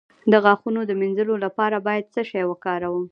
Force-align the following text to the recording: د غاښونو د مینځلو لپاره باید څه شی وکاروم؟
د 0.31 0.33
غاښونو 0.43 0.81
د 0.85 0.91
مینځلو 0.99 1.35
لپاره 1.45 1.77
باید 1.87 2.11
څه 2.13 2.21
شی 2.29 2.43
وکاروم؟ 2.47 3.05